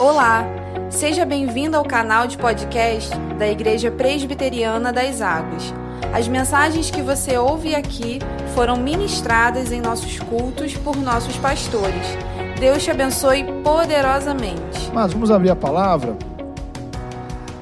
[0.00, 0.46] Olá,
[0.88, 5.74] seja bem-vindo ao canal de podcast da Igreja Presbiteriana das Águas.
[6.10, 8.18] As mensagens que você ouve aqui
[8.54, 12.16] foram ministradas em nossos cultos por nossos pastores.
[12.58, 14.90] Deus te abençoe poderosamente.
[14.90, 16.16] Mas vamos abrir a palavra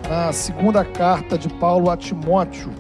[0.09, 2.71] na segunda carta de Paulo a Timóteo.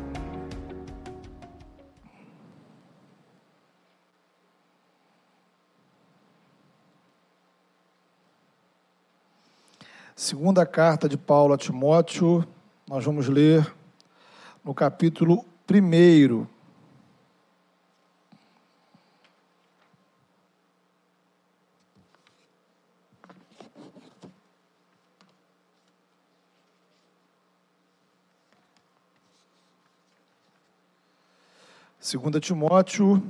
[10.29, 12.46] Segunda carta de Paulo a Timóteo,
[12.87, 13.75] nós vamos ler
[14.63, 16.46] no capítulo 1.
[31.99, 33.23] Segunda Timóteo,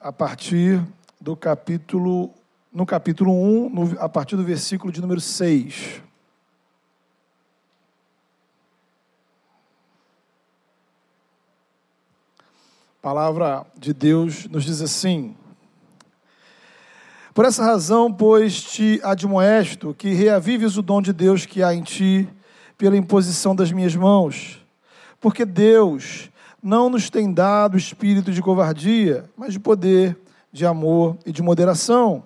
[0.00, 0.82] a partir
[1.20, 2.32] do capítulo,
[2.72, 6.06] no capítulo 1, no, a partir do versículo de número 6.
[12.95, 15.36] A palavra de Deus nos diz assim:
[17.32, 21.84] Por essa razão, pois, te admoesto que reavives o dom de Deus que há em
[21.84, 22.28] ti
[22.76, 24.60] pela imposição das minhas mãos.
[25.20, 30.18] Porque Deus não nos tem dado espírito de covardia, mas de poder,
[30.50, 32.24] de amor e de moderação.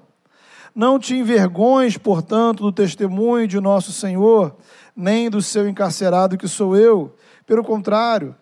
[0.75, 4.56] Não te envergonhes, portanto, do testemunho de nosso Senhor,
[4.97, 7.15] nem do seu encarcerado que sou eu.
[7.44, 8.34] Pelo contrário,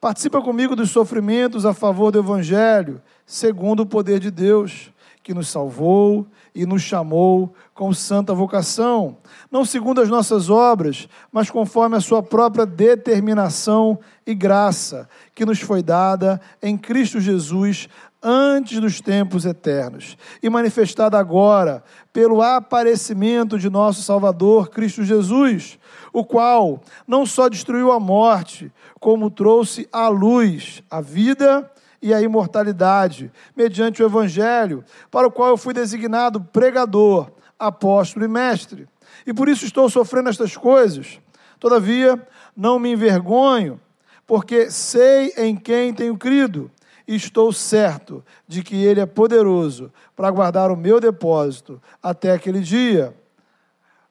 [0.00, 5.48] Participa comigo dos sofrimentos a favor do Evangelho, segundo o poder de Deus, que nos
[5.48, 9.16] salvou e nos chamou com santa vocação,
[9.50, 15.60] não segundo as nossas obras, mas conforme a sua própria determinação e graça, que nos
[15.60, 17.88] foi dada em Cristo Jesus
[18.22, 25.78] antes dos tempos eternos e manifestada agora pelo aparecimento de nosso Salvador Cristo Jesus,
[26.12, 32.20] o qual não só destruiu a morte, como trouxe à luz a vida e a
[32.20, 38.88] imortalidade, mediante o Evangelho, para o qual eu fui designado pregador, apóstolo e mestre.
[39.26, 41.20] E por isso estou sofrendo estas coisas.
[41.58, 42.20] Todavia,
[42.56, 43.80] não me envergonho,
[44.26, 46.70] porque sei em quem tenho crido
[47.14, 53.14] estou certo de que Ele é poderoso para guardar o meu depósito até aquele dia.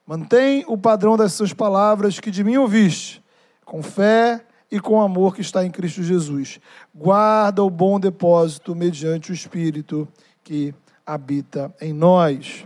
[0.07, 3.23] Mantém o padrão das suas palavras que de mim ouviste,
[3.65, 6.59] com fé e com amor que está em Cristo Jesus.
[6.93, 10.07] Guarda o bom depósito mediante o Espírito
[10.43, 10.73] que
[11.05, 12.65] habita em nós.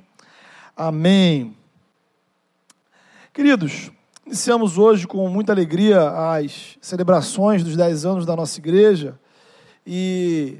[0.75, 1.55] Amém.
[3.33, 3.91] Queridos,
[4.25, 9.17] iniciamos hoje com muita alegria as celebrações dos 10 anos da nossa igreja.
[9.85, 10.57] E,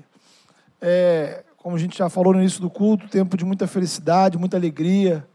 [0.82, 4.58] é, como a gente já falou no início do culto, tempo de muita felicidade, muita
[4.58, 5.28] alegria.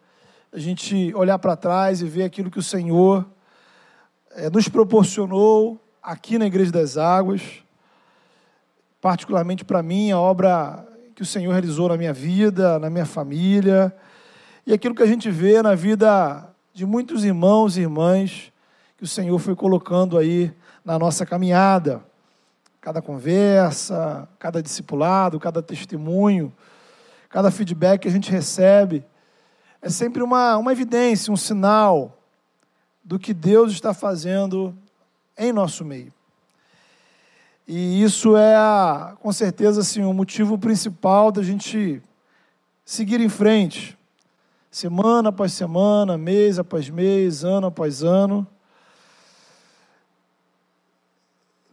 [0.53, 3.27] A gente olhar para trás e ver aquilo que o Senhor
[4.31, 7.43] é, nos proporcionou aqui na Igreja das Águas.
[9.01, 13.95] Particularmente para mim, a obra que o Senhor realizou na minha vida, na minha família.
[14.67, 18.51] E aquilo que a gente vê na vida de muitos irmãos e irmãs
[18.97, 20.53] que o Senhor foi colocando aí
[20.85, 22.03] na nossa caminhada
[22.85, 26.53] cada conversa, cada discipulado, cada testemunho,
[27.31, 29.03] cada feedback que a gente recebe,
[29.81, 32.19] é sempre uma, uma evidência, um sinal
[33.03, 34.77] do que Deus está fazendo
[35.35, 36.13] em nosso meio.
[37.67, 38.55] E isso é,
[39.19, 42.03] com certeza, assim, o motivo principal da gente
[42.85, 43.97] seguir em frente,
[44.71, 48.47] semana após semana, mês após mês, ano após ano,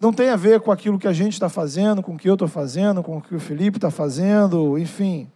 [0.01, 2.33] não tem a ver com aquilo que a gente está fazendo, com o que eu
[2.33, 5.31] estou fazendo, com o que o Felipe está fazendo, enfim,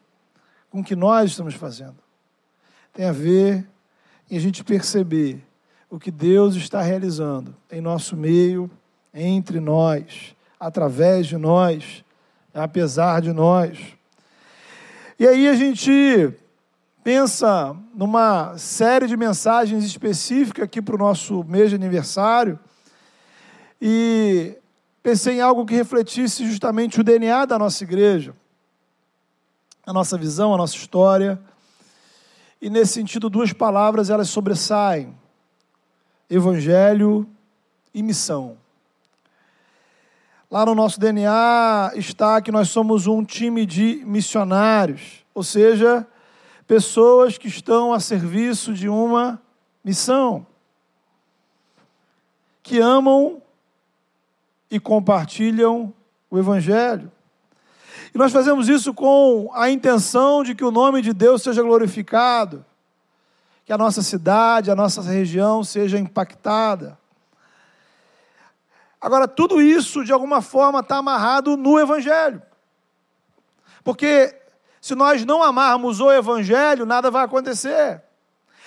[0.72, 1.98] com o que nós estamos fazendo.
[2.92, 3.64] Tem a ver
[4.30, 5.46] em a gente perceber
[5.88, 8.68] o que Deus está realizando em nosso meio,
[9.14, 12.04] entre nós, através de nós,
[12.52, 13.78] apesar de nós.
[15.20, 16.34] E aí a gente
[17.04, 22.60] pensa numa série de mensagens específicas aqui para o nosso mês de aniversário
[23.88, 24.58] e
[25.04, 28.36] pensei em algo que refletisse justamente o DNA da nossa igreja,
[29.86, 31.40] a nossa visão, a nossa história.
[32.60, 35.16] E nesse sentido, duas palavras elas sobressaem:
[36.28, 37.30] evangelho
[37.94, 38.58] e missão.
[40.50, 46.08] Lá no nosso DNA está que nós somos um time de missionários, ou seja,
[46.66, 49.40] pessoas que estão a serviço de uma
[49.84, 50.44] missão,
[52.64, 53.45] que amam
[54.70, 55.94] e compartilham
[56.30, 57.12] o Evangelho.
[58.14, 62.66] E nós fazemos isso com a intenção de que o nome de Deus seja glorificado,
[63.66, 66.98] que a nossa cidade, a nossa região seja impactada.
[69.02, 72.42] Agora, tudo isso, de alguma forma, está amarrado no Evangelho.
[73.84, 74.36] Porque
[74.82, 78.02] se nós não amarmos o Evangelho, nada vai acontecer.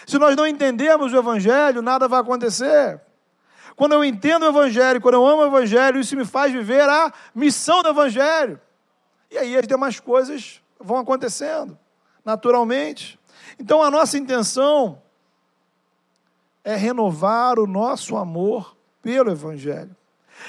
[0.07, 3.01] Se nós não entendemos o Evangelho, nada vai acontecer.
[3.79, 7.11] Quando eu entendo o Evangelho, quando eu amo o Evangelho, isso me faz viver a
[7.35, 8.61] missão do Evangelho.
[9.31, 11.79] E aí as demais coisas vão acontecendo
[12.23, 13.19] naturalmente.
[13.59, 15.01] Então a nossa intenção
[16.63, 19.97] é renovar o nosso amor pelo Evangelho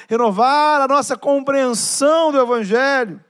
[0.08, 3.24] renovar a nossa compreensão do Evangelho,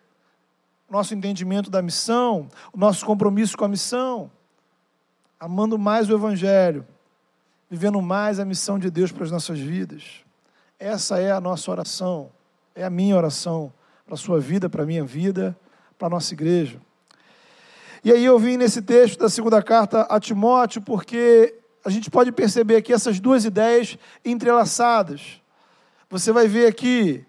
[0.89, 4.31] nosso entendimento da missão, o nosso compromisso com a missão,
[5.39, 6.85] amando mais o Evangelho,
[7.69, 10.23] vivendo mais a missão de Deus para as nossas vidas.
[10.79, 12.31] Essa é a nossa oração,
[12.73, 13.71] é a minha oração
[14.05, 15.57] para a sua vida, para a minha vida,
[15.97, 16.79] para a nossa igreja.
[18.03, 22.31] E aí eu vim nesse texto da segunda carta a Timóteo, porque a gente pode
[22.31, 25.41] perceber aqui essas duas ideias entrelaçadas
[26.09, 27.23] você vai ver aqui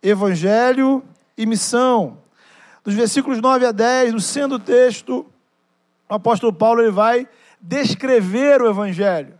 [0.00, 1.02] evangelho
[1.36, 2.18] e missão.
[2.84, 5.26] Dos versículos 9 a 10, no centro do texto,
[6.08, 7.28] o apóstolo Paulo ele vai
[7.60, 9.35] descrever o evangelho.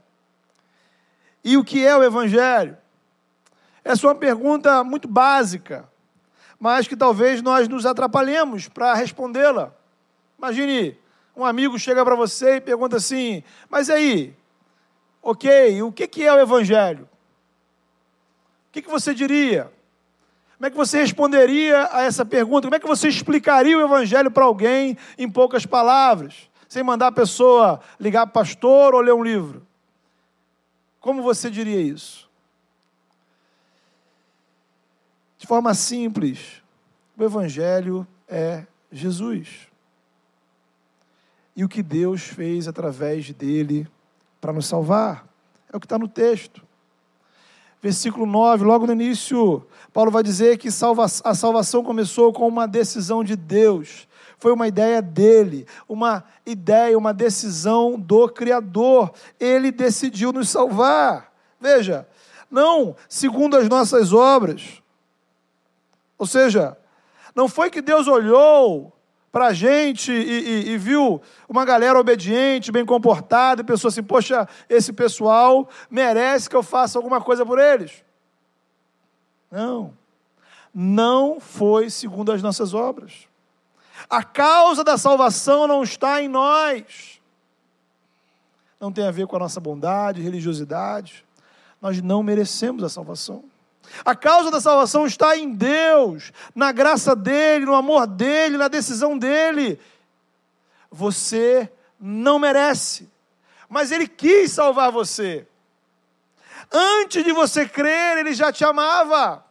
[1.46, 2.76] E o que é o evangelho?
[3.82, 5.88] Essa é uma pergunta muito básica,
[6.58, 9.72] mas que talvez nós nos atrapalhemos para respondê-la.
[10.36, 10.98] Imagine,
[11.36, 14.34] um amigo chega para você e pergunta assim: Mas aí,
[15.22, 17.08] ok, o que é o Evangelho?
[18.76, 19.72] que, que você diria?
[20.56, 22.66] Como é que você responderia a essa pergunta?
[22.66, 27.12] Como é que você explicaria o Evangelho para alguém em poucas palavras, sem mandar a
[27.12, 29.65] pessoa ligar para o pastor ou ler um livro?
[31.06, 32.28] Como você diria isso?
[35.38, 36.60] De forma simples,
[37.16, 39.68] o Evangelho é Jesus.
[41.54, 43.86] E o que Deus fez através dele
[44.40, 45.28] para nos salvar.
[45.72, 46.66] É o que está no texto
[47.86, 53.22] versículo 9, logo no início, Paulo vai dizer que a salvação começou com uma decisão
[53.22, 54.08] de Deus.
[54.38, 59.12] Foi uma ideia dele, uma ideia, uma decisão do Criador.
[59.40, 61.32] Ele decidiu nos salvar.
[61.60, 62.06] Veja,
[62.50, 64.82] não segundo as nossas obras.
[66.18, 66.76] Ou seja,
[67.34, 68.92] não foi que Deus olhou
[69.32, 74.02] para a gente e, e, e, viu uma galera obediente, bem comportada, e pensou assim:
[74.02, 78.02] poxa, esse pessoal merece que eu faça alguma coisa por eles.
[79.50, 79.92] Não,
[80.74, 83.28] não foi segundo as nossas obras.
[84.08, 87.20] A causa da salvação não está em nós.
[88.78, 91.24] Não tem a ver com a nossa bondade, religiosidade.
[91.80, 93.44] Nós não merecemos a salvação.
[94.04, 99.16] A causa da salvação está em Deus, na graça dEle, no amor dEle, na decisão
[99.16, 99.80] dEle.
[100.90, 103.08] Você não merece,
[103.68, 105.46] mas Ele quis salvar você.
[106.72, 109.45] Antes de você crer, Ele já te amava.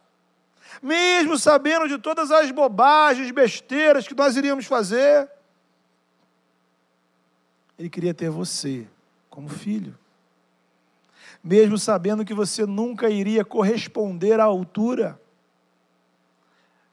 [0.86, 5.28] Mesmo sabendo de todas as bobagens, besteiras que nós iríamos fazer,
[7.78, 8.86] Ele queria ter você
[9.28, 9.98] como filho
[11.46, 15.20] mesmo sabendo que você nunca iria corresponder à altura,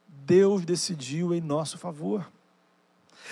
[0.06, 2.24] Deus decidiu em nosso favor.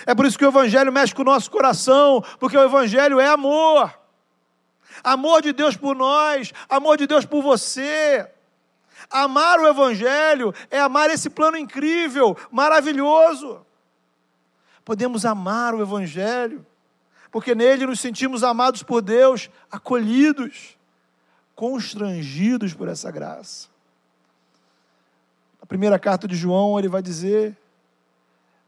[0.04, 3.28] É por isso que o Evangelho mexe com o nosso coração, porque o Evangelho é
[3.28, 3.96] amor.
[5.04, 8.28] Amor de Deus por nós, amor de Deus por você.
[9.10, 13.64] Amar o Evangelho é amar esse plano incrível, maravilhoso.
[14.84, 16.64] Podemos amar o Evangelho,
[17.30, 20.76] porque nele nos sentimos amados por Deus, acolhidos
[21.54, 23.68] constrangidos por essa graça.
[25.60, 27.56] Na primeira carta de João, ele vai dizer: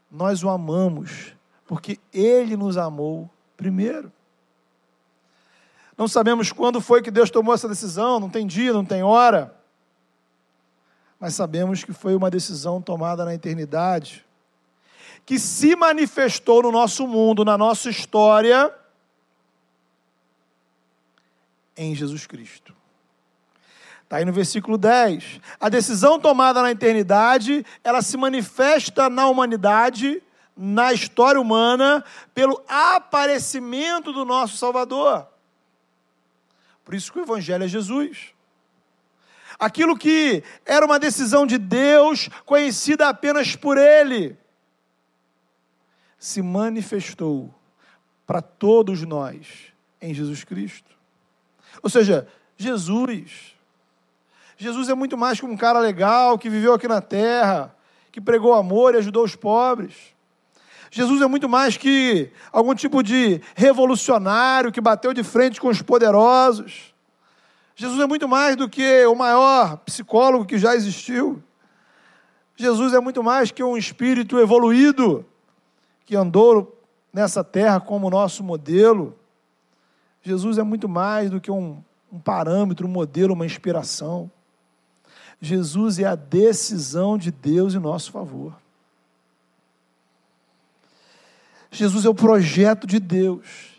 [0.09, 1.33] Nós o amamos,
[1.67, 4.11] porque ele nos amou primeiro.
[5.97, 9.54] Não sabemos quando foi que Deus tomou essa decisão, não tem dia, não tem hora.
[11.19, 14.25] Mas sabemos que foi uma decisão tomada na eternidade,
[15.25, 18.73] que se manifestou no nosso mundo, na nossa história,
[21.75, 22.75] em Jesus Cristo.
[24.03, 25.41] Está aí no versículo 10.
[25.59, 30.21] A decisão tomada na eternidade, ela se manifesta na humanidade,
[30.55, 32.03] na história humana,
[32.33, 35.27] pelo aparecimento do nosso Salvador.
[36.83, 38.34] Por isso que o Evangelho é Jesus.
[39.59, 44.37] Aquilo que era uma decisão de Deus, conhecida apenas por Ele,
[46.17, 47.53] se manifestou
[48.25, 50.95] para todos nós em Jesus Cristo.
[51.81, 53.55] Ou seja, Jesus
[54.57, 57.75] Jesus é muito mais que um cara legal que viveu aqui na terra,
[58.11, 59.93] que pregou amor e ajudou os pobres.
[60.89, 65.81] Jesus é muito mais que algum tipo de revolucionário que bateu de frente com os
[65.81, 66.94] poderosos.
[67.75, 71.43] Jesus é muito mais do que o maior psicólogo que já existiu.
[72.55, 75.25] Jesus é muito mais que um espírito evoluído
[76.05, 79.17] que andou nessa terra como nosso modelo.
[80.21, 84.31] Jesus é muito mais do que um, um parâmetro, um modelo, uma inspiração.
[85.41, 88.55] Jesus é a decisão de Deus em nosso favor.
[91.69, 93.75] Jesus é o projeto de Deus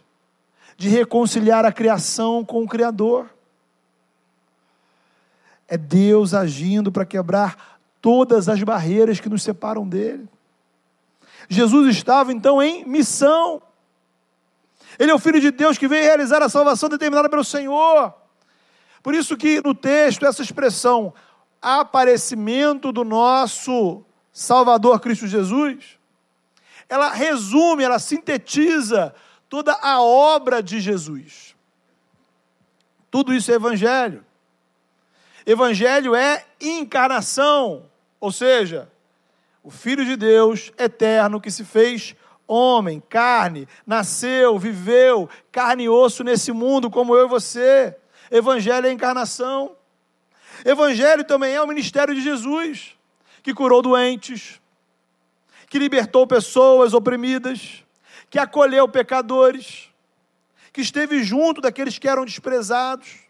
[0.76, 3.30] de reconciliar a criação com o Criador.
[5.68, 10.28] É Deus agindo para quebrar todas as barreiras que nos separam dele.
[11.48, 13.62] Jesus estava então em missão.
[14.98, 18.14] Ele é o Filho de Deus que veio realizar a salvação determinada pelo Senhor.
[19.02, 21.14] Por isso que no texto essa expressão
[21.62, 25.98] aparecimento do nosso Salvador Cristo Jesus,
[26.88, 29.14] ela resume, ela sintetiza
[29.48, 31.54] toda a obra de Jesus.
[33.10, 34.25] Tudo isso é evangelho.
[35.46, 37.88] Evangelho é encarnação,
[38.18, 38.90] ou seja,
[39.62, 42.16] o Filho de Deus eterno que se fez
[42.48, 47.96] homem, carne, nasceu, viveu, carne e osso nesse mundo, como eu e você.
[48.30, 49.76] Evangelho é encarnação.
[50.64, 52.96] Evangelho também é o ministério de Jesus,
[53.42, 54.60] que curou doentes,
[55.68, 57.84] que libertou pessoas oprimidas,
[58.30, 59.90] que acolheu pecadores,
[60.72, 63.25] que esteve junto daqueles que eram desprezados,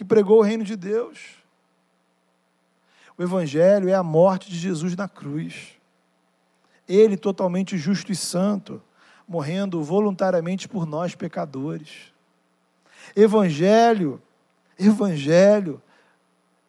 [0.00, 1.18] que pregou o reino de Deus.
[3.18, 5.72] O Evangelho é a morte de Jesus na cruz.
[6.88, 8.82] Ele, totalmente justo e santo,
[9.28, 12.14] morrendo voluntariamente por nós pecadores.
[13.14, 14.22] Evangelho,
[14.78, 15.82] Evangelho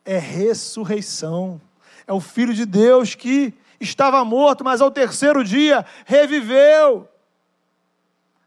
[0.04, 1.62] é ressurreição.
[2.06, 7.08] É o Filho de Deus que estava morto, mas ao terceiro dia reviveu.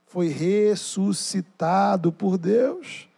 [0.05, 3.09] Foi ressuscitado por Deus.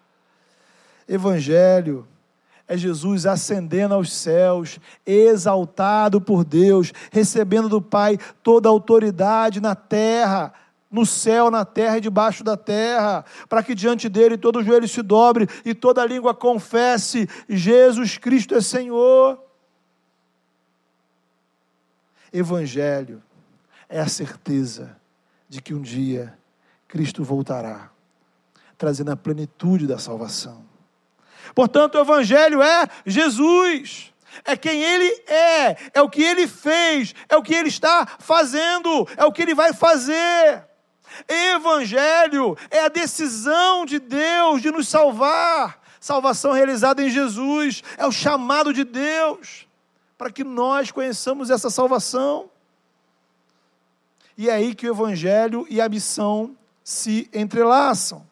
[1.08, 2.06] Evangelho
[2.68, 9.74] é Jesus ascendendo aos céus, exaltado por Deus, recebendo do Pai toda a autoridade na
[9.74, 10.52] terra,
[10.90, 15.00] no céu, na terra e debaixo da terra, para que diante dele todo joelho se
[15.00, 19.40] dobre e toda língua confesse: Jesus Cristo é Senhor.
[22.32, 23.22] Evangelho
[23.88, 24.96] é a certeza
[25.48, 26.36] de que um dia
[26.88, 27.90] Cristo voltará,
[28.76, 30.75] trazendo a plenitude da salvação.
[31.56, 34.12] Portanto, o Evangelho é Jesus,
[34.44, 39.08] é quem Ele é, é o que Ele fez, é o que Ele está fazendo,
[39.16, 40.62] é o que Ele vai fazer.
[41.26, 48.12] Evangelho é a decisão de Deus de nos salvar, salvação realizada em Jesus, é o
[48.12, 49.66] chamado de Deus
[50.18, 52.50] para que nós conheçamos essa salvação.
[54.36, 58.26] E é aí que o Evangelho e a missão se entrelaçam.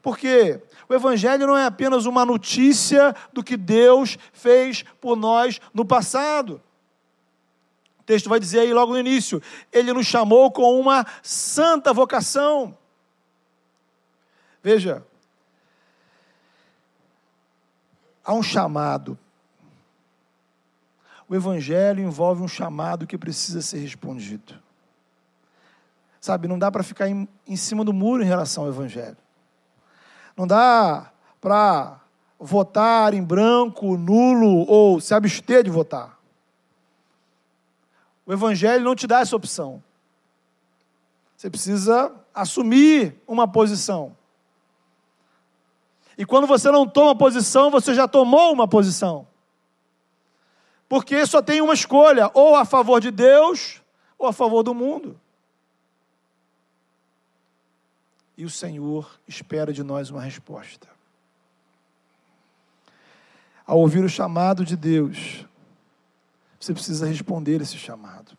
[0.00, 5.84] Porque o Evangelho não é apenas uma notícia do que Deus fez por nós no
[5.84, 6.62] passado.
[8.00, 9.42] O texto vai dizer aí logo no início:
[9.72, 12.76] Ele nos chamou com uma santa vocação.
[14.62, 15.04] Veja,
[18.24, 19.18] há um chamado
[21.28, 24.54] o Evangelho envolve um chamado que precisa ser respondido.
[26.20, 29.16] Sabe, não dá para ficar em, em cima do muro em relação ao Evangelho.
[30.38, 32.00] Não dá para
[32.38, 36.16] votar em branco, nulo ou se abster de votar.
[38.24, 39.82] O Evangelho não te dá essa opção.
[41.36, 44.16] Você precisa assumir uma posição.
[46.16, 49.26] E quando você não toma posição, você já tomou uma posição.
[50.88, 53.82] Porque só tem uma escolha: ou a favor de Deus,
[54.16, 55.20] ou a favor do mundo.
[58.38, 60.86] E o Senhor espera de nós uma resposta.
[63.66, 65.44] Ao ouvir o chamado de Deus,
[66.58, 68.38] você precisa responder esse chamado.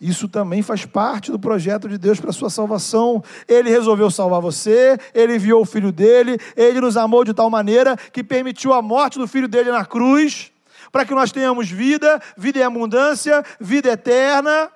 [0.00, 3.22] Isso também faz parte do projeto de Deus para a sua salvação.
[3.46, 7.96] Ele resolveu salvar você, ele enviou o filho dele, ele nos amou de tal maneira
[7.96, 10.50] que permitiu a morte do filho dele na cruz
[10.90, 14.70] para que nós tenhamos vida, vida em abundância, vida eterna.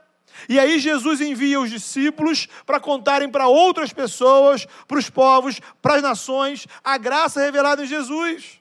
[0.49, 5.97] E aí Jesus envia os discípulos para contarem para outras pessoas, para os povos, para
[5.97, 8.61] as nações, a graça revelada em Jesus.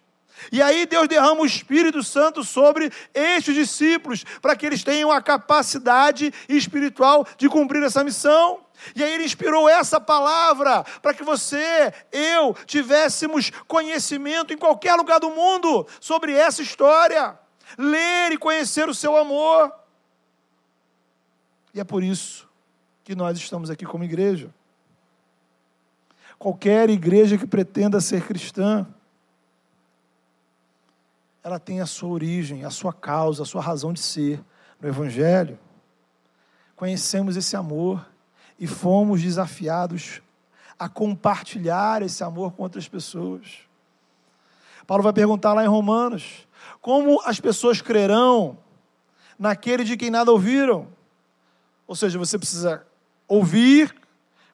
[0.51, 5.21] E aí Deus derrama o Espírito Santo sobre estes discípulos, para que eles tenham a
[5.21, 8.61] capacidade espiritual de cumprir essa missão.
[8.95, 15.19] E aí ele inspirou essa palavra para que você, eu, tivéssemos conhecimento em qualquer lugar
[15.19, 17.37] do mundo sobre essa história.
[17.77, 19.71] Ler e conhecer o seu amor.
[21.73, 22.47] E é por isso
[23.03, 24.53] que nós estamos aqui como igreja.
[26.37, 28.87] Qualquer igreja que pretenda ser cristã,
[31.43, 34.43] ela tem a sua origem, a sua causa, a sua razão de ser
[34.79, 35.59] no Evangelho.
[36.75, 38.07] Conhecemos esse amor
[38.59, 40.21] e fomos desafiados
[40.77, 43.59] a compartilhar esse amor com outras pessoas.
[44.87, 46.47] Paulo vai perguntar lá em Romanos:
[46.81, 48.57] como as pessoas crerão
[49.37, 50.87] naquele de quem nada ouviram?
[51.89, 52.85] Ou seja, você precisa
[53.27, 53.91] ouvir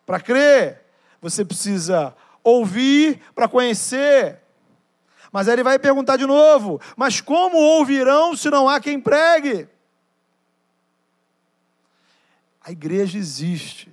[0.05, 0.85] para crer,
[1.21, 4.39] você precisa ouvir para conhecer.
[5.33, 9.67] Mas aí ele vai perguntar de novo: mas como ouvirão se não há quem pregue?
[12.63, 13.91] A igreja existe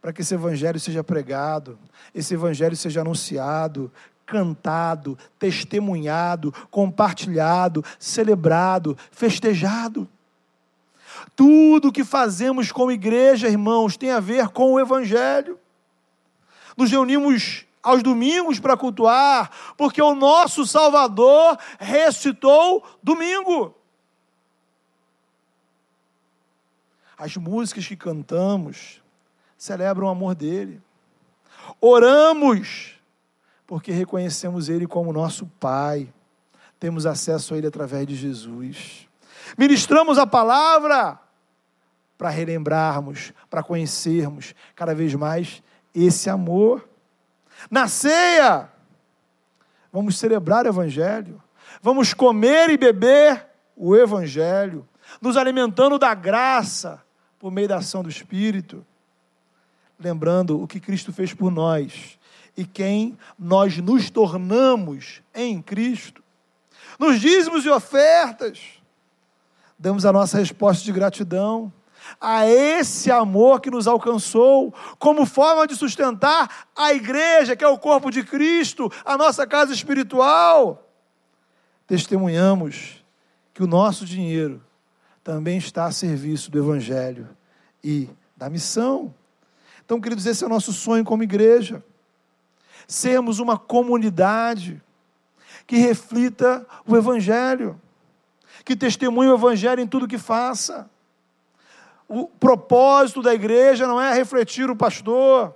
[0.00, 1.78] para que esse evangelho seja pregado,
[2.14, 3.92] esse evangelho seja anunciado,
[4.24, 10.08] cantado, testemunhado, compartilhado, celebrado, festejado.
[11.40, 15.58] Tudo que fazemos como igreja, irmãos, tem a ver com o Evangelho.
[16.76, 23.74] Nos reunimos aos domingos para cultuar, porque o nosso Salvador ressuscitou domingo.
[27.16, 29.00] As músicas que cantamos
[29.56, 30.78] celebram o amor dele.
[31.80, 33.00] Oramos,
[33.66, 36.12] porque reconhecemos ele como nosso Pai.
[36.78, 39.08] Temos acesso a ele através de Jesus.
[39.56, 41.18] Ministramos a palavra
[42.20, 45.62] para relembrarmos, para conhecermos cada vez mais
[45.94, 46.86] esse amor.
[47.70, 48.68] Na ceia,
[49.90, 51.42] vamos celebrar o Evangelho,
[51.80, 54.86] vamos comer e beber o Evangelho,
[55.18, 57.02] nos alimentando da graça
[57.38, 58.84] por meio da ação do Espírito,
[59.98, 62.18] lembrando o que Cristo fez por nós
[62.54, 66.22] e quem nós nos tornamos em Cristo.
[66.98, 68.60] Nos dízimos e ofertas,
[69.78, 71.72] damos a nossa resposta de gratidão
[72.20, 77.78] a esse amor que nos alcançou, como forma de sustentar a igreja, que é o
[77.78, 80.88] corpo de Cristo, a nossa casa espiritual.
[81.86, 83.04] Testemunhamos
[83.52, 84.62] que o nosso dinheiro
[85.22, 87.28] também está a serviço do Evangelho
[87.82, 89.14] e da missão.
[89.84, 91.82] Então, queridos, esse é o nosso sonho como igreja.
[92.86, 94.82] Sermos uma comunidade
[95.66, 97.80] que reflita o Evangelho
[98.64, 100.88] que testemunhe o Evangelho em tudo que faça.
[102.12, 105.54] O propósito da igreja não é refletir o pastor,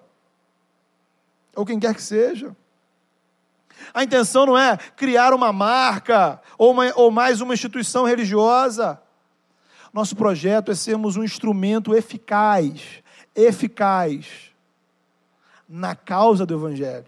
[1.53, 2.55] ou quem quer que seja.
[3.93, 9.03] A intenção não é criar uma marca ou, uma, ou mais uma instituição religiosa.
[9.93, 13.03] Nosso projeto é sermos um instrumento eficaz,
[13.35, 14.53] eficaz
[15.69, 17.07] na causa do Evangelho.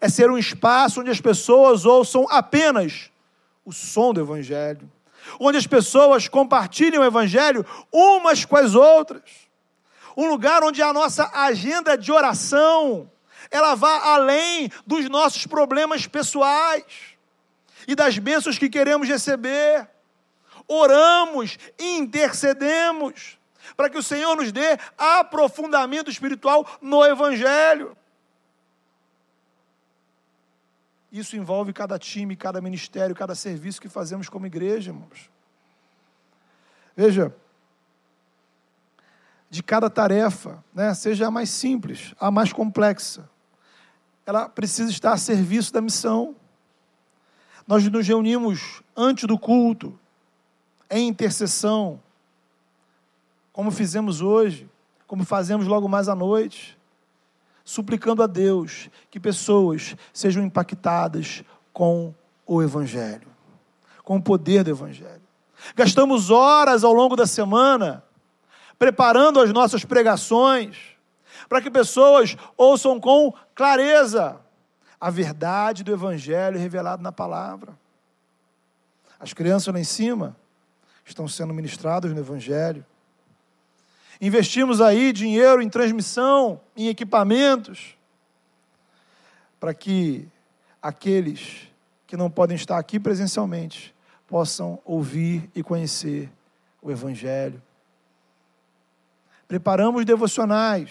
[0.00, 3.10] É ser um espaço onde as pessoas ouçam apenas
[3.66, 4.90] o som do Evangelho
[5.38, 9.22] onde as pessoas compartilham o Evangelho umas com as outras.
[10.16, 13.10] Um lugar onde a nossa agenda de oração
[13.50, 16.84] ela vá além dos nossos problemas pessoais
[17.86, 19.88] e das bênçãos que queremos receber.
[20.66, 23.38] Oramos intercedemos
[23.76, 27.96] para que o Senhor nos dê aprofundamento espiritual no Evangelho.
[31.12, 35.30] Isso envolve cada time, cada ministério, cada serviço que fazemos como igreja, irmãos.
[36.96, 37.36] Veja,
[39.50, 43.28] de cada tarefa, né, seja a mais simples, a mais complexa,
[44.24, 46.34] ela precisa estar a serviço da missão.
[47.66, 49.98] Nós nos reunimos antes do culto,
[50.90, 52.00] em intercessão,
[53.52, 54.68] como fizemos hoje,
[55.06, 56.78] como fazemos logo mais à noite
[57.64, 62.14] suplicando a Deus que pessoas sejam impactadas com
[62.46, 63.28] o Evangelho,
[64.04, 65.22] com o poder do Evangelho.
[65.74, 68.04] Gastamos horas ao longo da semana
[68.78, 70.76] preparando as nossas pregações
[71.48, 74.40] para que pessoas ouçam com clareza
[75.00, 77.78] a verdade do Evangelho revelado na palavra.
[79.20, 80.36] As crianças lá em cima
[81.04, 82.84] estão sendo ministradas no Evangelho.
[84.24, 87.96] Investimos aí dinheiro em transmissão, em equipamentos,
[89.58, 90.28] para que
[90.80, 91.68] aqueles
[92.06, 93.92] que não podem estar aqui presencialmente
[94.28, 96.30] possam ouvir e conhecer
[96.80, 97.60] o Evangelho.
[99.48, 100.88] Preparamos devocionais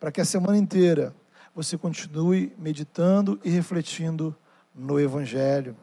[0.00, 1.14] para que a semana inteira
[1.54, 4.34] você continue meditando e refletindo
[4.74, 5.76] no Evangelho.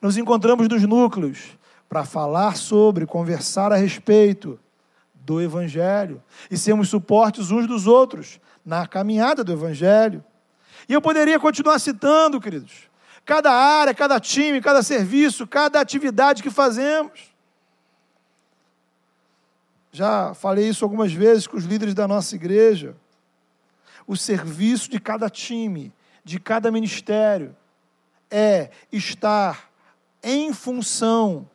[0.00, 4.56] Nos encontramos nos núcleos para falar sobre, conversar a respeito
[5.28, 10.24] do Evangelho e sermos suportes uns dos outros na caminhada do Evangelho.
[10.88, 12.88] E eu poderia continuar citando, queridos,
[13.26, 17.30] cada área, cada time, cada serviço, cada atividade que fazemos.
[19.92, 22.96] já falei isso algumas vezes com os líderes da nossa igreja.
[24.06, 25.92] O serviço de cada time,
[26.24, 27.54] de cada ministério,
[28.30, 29.70] é estar
[30.22, 31.46] em função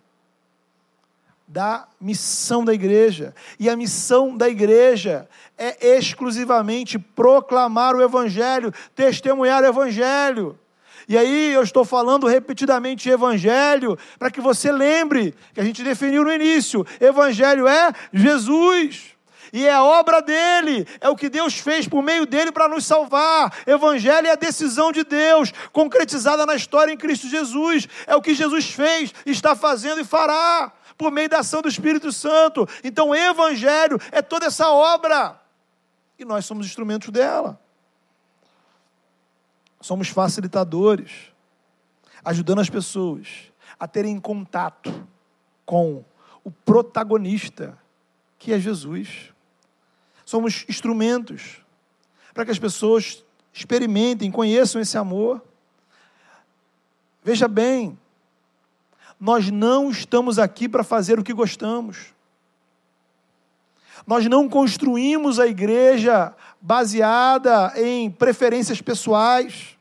[1.54, 3.36] da missão da igreja.
[3.60, 10.58] E a missão da igreja é exclusivamente proclamar o Evangelho, testemunhar o Evangelho.
[11.08, 16.24] E aí eu estou falando repetidamente Evangelho, para que você lembre que a gente definiu
[16.24, 19.14] no início: Evangelho é Jesus.
[19.52, 22.88] E é a obra dele, é o que Deus fez por meio dele para nos
[22.88, 23.54] salvar.
[23.68, 27.88] Evangelho é a decisão de Deus, concretizada na história em Cristo Jesus.
[28.08, 32.12] É o que Jesus fez, está fazendo e fará, por meio da ação do Espírito
[32.12, 32.68] Santo.
[32.84, 35.40] Então, o Evangelho é toda essa obra.
[36.18, 37.60] E nós somos instrumentos dela
[39.84, 41.12] somos facilitadores,
[42.24, 45.06] ajudando as pessoas a terem contato
[45.66, 46.06] com
[46.42, 47.78] o protagonista,
[48.40, 49.34] que é Jesus.
[50.24, 51.62] Somos instrumentos
[52.34, 55.44] para que as pessoas experimentem, conheçam esse amor.
[57.22, 58.00] Veja bem,
[59.24, 62.14] nós não estamos aqui para fazer o que gostamos.
[64.06, 69.78] Nós não construímos a igreja baseada em preferências pessoais.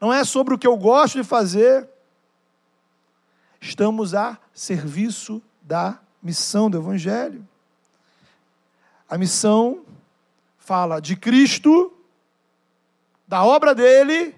[0.00, 1.86] Não é sobre o que eu gosto de fazer.
[3.60, 7.46] Estamos a serviço da missão do Evangelho.
[9.06, 9.84] A missão
[10.56, 11.92] fala de Cristo,
[13.28, 14.34] da obra dele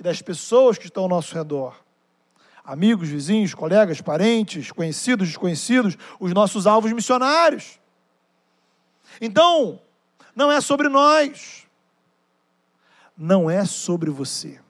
[0.00, 1.76] e das pessoas que estão ao nosso redor
[2.64, 7.80] amigos, vizinhos, colegas, parentes, conhecidos, desconhecidos, os nossos alvos missionários.
[9.20, 9.80] Então,
[10.34, 11.66] não é sobre nós,
[13.16, 14.60] não é sobre você,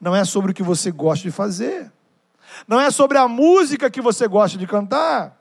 [0.00, 1.90] não é sobre o que você gosta de fazer,
[2.68, 5.40] não é sobre a música que você gosta de cantar,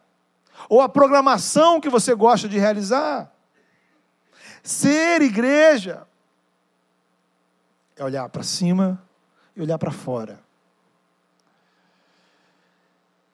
[0.70, 3.32] ou a programação que você gosta de realizar.
[4.64, 6.08] Ser igreja
[7.96, 9.04] é olhar para cima
[9.56, 10.40] e olhar para fora.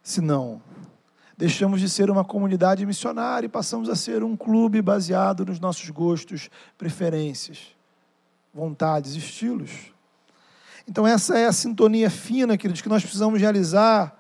[0.10, 0.60] Senão,
[1.38, 5.88] deixamos de ser uma comunidade missionária e passamos a ser um clube baseado nos nossos
[5.92, 7.76] gostos, preferências,
[8.52, 9.94] vontades, estilos.
[10.88, 14.20] Então, essa é a sintonia fina, queridos, que nós precisamos realizar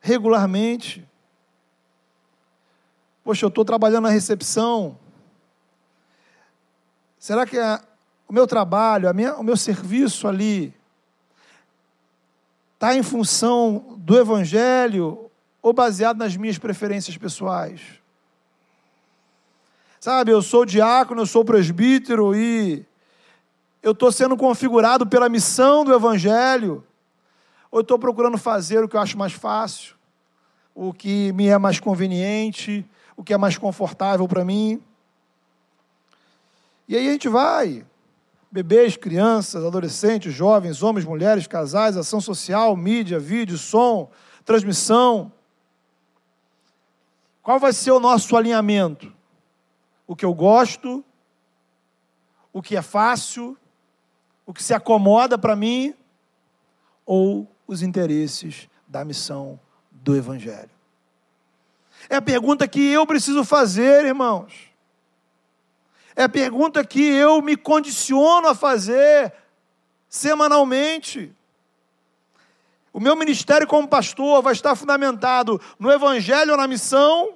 [0.00, 1.08] regularmente.
[3.22, 4.98] Poxa, eu estou trabalhando na recepção.
[7.16, 7.80] Será que a,
[8.26, 10.74] o meu trabalho, minha, o meu serviço ali,
[12.80, 17.82] está em função do Evangelho ou baseado nas minhas preferências pessoais?
[20.00, 22.86] Sabe, eu sou diácono, eu sou presbítero e
[23.82, 26.82] eu estou sendo configurado pela missão do Evangelho,
[27.70, 29.94] ou estou procurando fazer o que eu acho mais fácil,
[30.74, 32.82] o que me é mais conveniente,
[33.14, 34.82] o que é mais confortável para mim.
[36.88, 37.84] E aí a gente vai
[38.50, 44.10] bebês, crianças, adolescentes, jovens, homens, mulheres, casais, ação social, mídia, vídeo, som,
[44.44, 45.32] transmissão.
[47.42, 49.12] Qual vai ser o nosso alinhamento?
[50.06, 51.04] O que eu gosto,
[52.52, 53.56] o que é fácil,
[54.44, 55.94] o que se acomoda para mim,
[57.06, 59.60] ou os interesses da missão
[59.90, 60.70] do Evangelho?
[62.08, 64.69] É a pergunta que eu preciso fazer, irmãos.
[66.16, 69.32] É a pergunta que eu me condiciono a fazer
[70.08, 71.34] semanalmente.
[72.92, 77.34] O meu ministério como pastor vai estar fundamentado no evangelho ou na missão,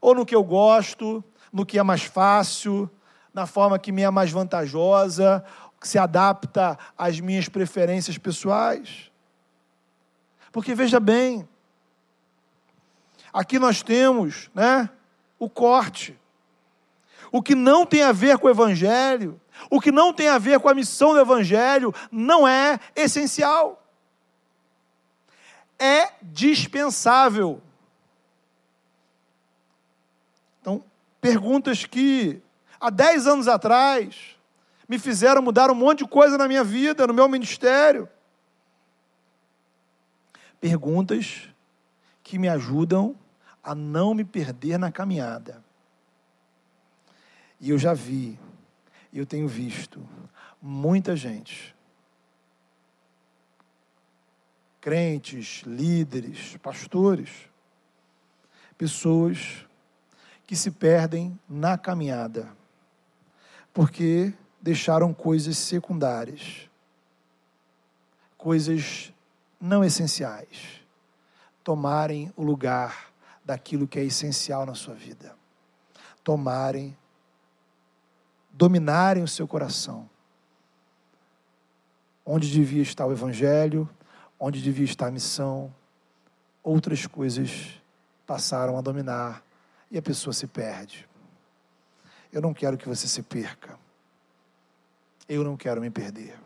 [0.00, 2.90] ou no que eu gosto, no que é mais fácil,
[3.32, 5.44] na forma que me é mais vantajosa,
[5.80, 9.12] que se adapta às minhas preferências pessoais.
[10.50, 11.48] Porque veja bem,
[13.32, 14.90] aqui nós temos, né,
[15.38, 16.18] o corte
[17.30, 20.60] o que não tem a ver com o Evangelho, o que não tem a ver
[20.60, 23.82] com a missão do Evangelho, não é essencial.
[25.78, 27.62] É dispensável.
[30.60, 30.82] Então,
[31.20, 32.40] perguntas que
[32.80, 34.36] há 10 anos atrás
[34.88, 38.08] me fizeram mudar um monte de coisa na minha vida, no meu ministério.
[40.60, 41.48] Perguntas
[42.22, 43.14] que me ajudam
[43.62, 45.62] a não me perder na caminhada.
[47.60, 48.38] E eu já vi,
[49.12, 50.06] eu tenho visto,
[50.60, 51.74] muita gente,
[54.80, 57.30] crentes, líderes, pastores,
[58.76, 59.66] pessoas
[60.46, 62.48] que se perdem na caminhada,
[63.72, 66.70] porque deixaram coisas secundárias,
[68.36, 69.12] coisas
[69.60, 70.80] não essenciais,
[71.62, 73.12] tomarem o lugar
[73.44, 75.36] daquilo que é essencial na sua vida.
[76.22, 76.96] Tomarem,
[78.58, 80.10] dominarem o seu coração.
[82.26, 83.88] Onde devia estar o Evangelho,
[84.38, 85.72] onde devia estar a missão,
[86.60, 87.80] outras coisas
[88.26, 89.44] passaram a dominar
[89.92, 91.08] e a pessoa se perde.
[92.32, 93.78] Eu não quero que você se perca.
[95.28, 96.36] Eu não quero me perder.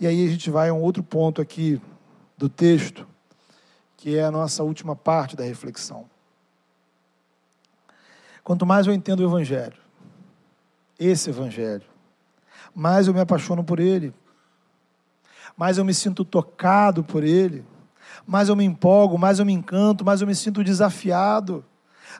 [0.00, 1.80] E aí a gente vai a um outro ponto aqui
[2.36, 3.06] do texto,
[3.94, 6.08] que é a nossa última parte da reflexão.
[8.42, 9.87] Quanto mais eu entendo o Evangelho,
[10.98, 11.84] esse Evangelho,
[12.74, 14.12] mais eu me apaixono por ele,
[15.56, 17.64] mais eu me sinto tocado por ele,
[18.26, 21.64] mais eu me empolgo, mais eu me encanto, mais eu me sinto desafiado,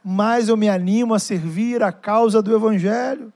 [0.03, 3.33] mais eu me animo a servir a causa do Evangelho.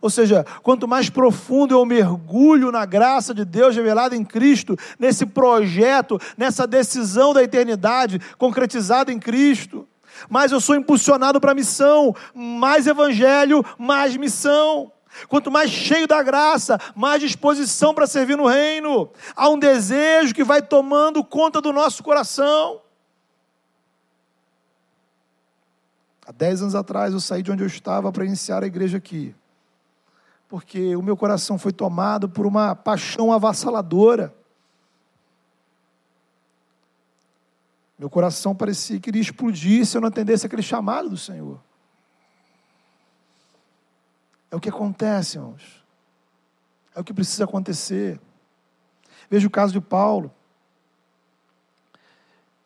[0.00, 5.24] Ou seja, quanto mais profundo eu mergulho na graça de Deus revelada em Cristo, nesse
[5.24, 9.88] projeto, nessa decisão da eternidade concretizada em Cristo,
[10.28, 14.92] mais eu sou impulsionado para a missão, mais evangelho, mais missão.
[15.28, 19.08] Quanto mais cheio da graça, mais disposição para servir no reino.
[19.34, 22.82] Há um desejo que vai tomando conta do nosso coração.
[26.26, 29.34] Há dez anos atrás eu saí de onde eu estava para iniciar a igreja aqui
[30.48, 34.34] porque o meu coração foi tomado por uma paixão avassaladora.
[37.98, 41.60] Meu coração parecia que iria explodir se eu não atendesse aquele chamado do Senhor.
[44.50, 45.84] É o que acontece, irmãos.
[46.94, 48.20] É o que precisa acontecer.
[49.30, 50.32] Veja o caso de Paulo.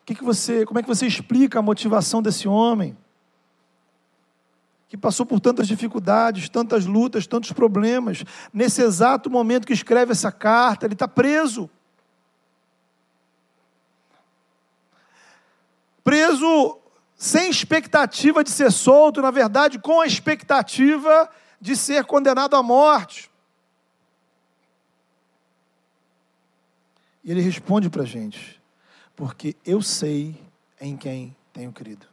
[0.05, 2.97] Que, que você, como é que você explica a motivação desse homem?
[4.91, 8.25] que passou por tantas dificuldades, tantas lutas, tantos problemas.
[8.53, 11.69] Nesse exato momento que escreve essa carta, ele está preso.
[16.03, 16.79] Preso
[17.15, 23.29] sem expectativa de ser solto, na verdade, com a expectativa de ser condenado à morte.
[27.23, 28.59] E ele responde para a gente:
[29.15, 30.35] porque eu sei
[30.79, 32.10] em quem tenho crido.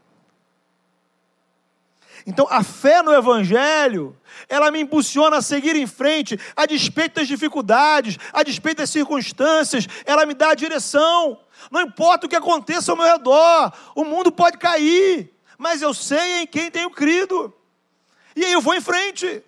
[2.29, 4.15] Então, a fé no Evangelho,
[4.51, 9.89] ela me impulsiona a seguir em frente, a despeito das dificuldades, a despeito das circunstâncias,
[10.05, 11.41] ela me dá a direção.
[11.71, 16.43] Não importa o que aconteça ao meu redor, o mundo pode cair, mas eu sei
[16.43, 17.51] em quem tenho crido.
[18.37, 19.43] E aí eu vou em frente.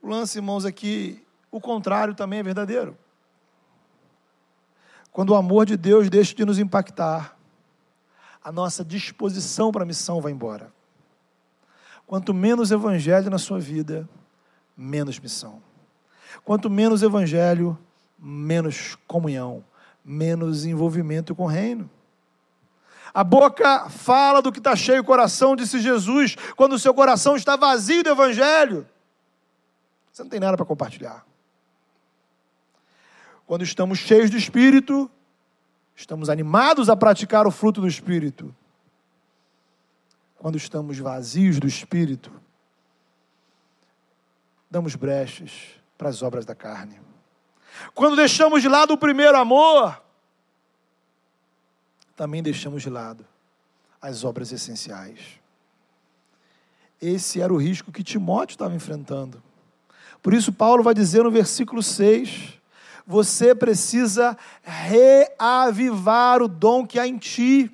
[0.00, 2.96] O lance, irmãos, aqui, o contrário também é verdadeiro.
[5.12, 7.35] Quando o amor de Deus deixa de nos impactar,
[8.46, 10.72] a nossa disposição para a missão vai embora.
[12.06, 14.08] Quanto menos evangelho na sua vida,
[14.76, 15.60] menos missão.
[16.44, 17.76] Quanto menos evangelho,
[18.16, 19.64] menos comunhão,
[20.04, 21.90] menos envolvimento com o reino.
[23.12, 27.34] A boca fala do que está cheio o coração, disse Jesus, quando o seu coração
[27.34, 28.86] está vazio do evangelho.
[30.12, 31.26] Você não tem nada para compartilhar.
[33.44, 35.10] Quando estamos cheios do Espírito,
[35.96, 38.54] Estamos animados a praticar o fruto do Espírito.
[40.36, 42.30] Quando estamos vazios do Espírito,
[44.70, 45.50] damos brechas
[45.96, 47.00] para as obras da carne.
[47.94, 50.02] Quando deixamos de lado o primeiro amor,
[52.14, 53.26] também deixamos de lado
[54.00, 55.40] as obras essenciais.
[57.00, 59.42] Esse era o risco que Timóteo estava enfrentando.
[60.22, 62.60] Por isso, Paulo vai dizer no versículo 6
[63.06, 67.70] você precisa reavivar o dom que há em ti.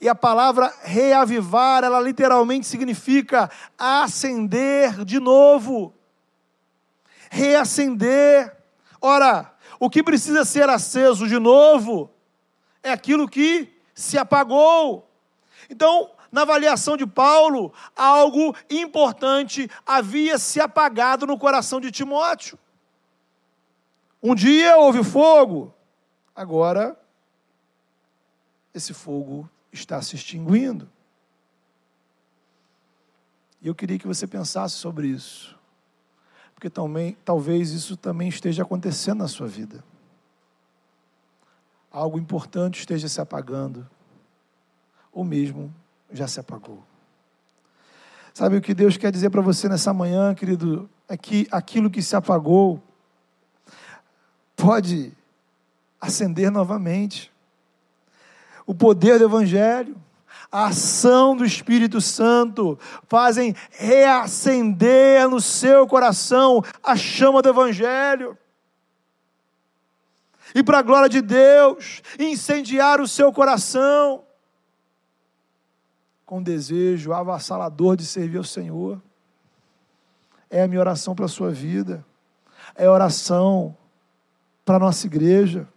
[0.00, 5.92] E a palavra reavivar, ela literalmente significa acender de novo.
[7.30, 8.54] Reacender.
[9.00, 12.10] Ora, o que precisa ser aceso de novo
[12.82, 15.10] é aquilo que se apagou.
[15.68, 22.58] Então, na avaliação de Paulo, algo importante havia se apagado no coração de Timóteo.
[24.26, 25.70] Um dia houve fogo,
[26.34, 26.98] agora
[28.72, 30.88] esse fogo está se extinguindo.
[33.60, 35.54] E eu queria que você pensasse sobre isso,
[36.54, 39.84] porque também, talvez isso também esteja acontecendo na sua vida.
[41.92, 43.86] Algo importante esteja se apagando,
[45.12, 45.70] ou mesmo
[46.10, 46.82] já se apagou.
[48.32, 50.88] Sabe o que Deus quer dizer para você nessa manhã, querido?
[51.06, 52.82] É que aquilo que se apagou,
[54.56, 55.12] pode
[56.00, 57.32] acender novamente.
[58.66, 59.96] O poder do Evangelho,
[60.50, 68.38] a ação do Espírito Santo fazem reacender no seu coração a chama do Evangelho.
[70.54, 74.22] e para a glória de Deus, incendiar o seu coração
[76.24, 79.02] com desejo avassalador de servir ao Senhor.
[80.48, 82.04] É a minha oração para a sua vida,
[82.76, 83.76] é oração
[84.64, 85.68] para a nossa igreja.